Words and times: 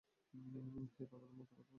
হেই, 0.03 0.43
পাগলের 0.45 0.65
মত 0.75 0.91
কথা 1.01 1.17
বলছো 1.31 1.53
কেন? 1.53 1.67